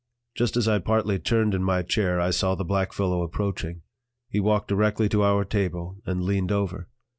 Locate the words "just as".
0.33-0.67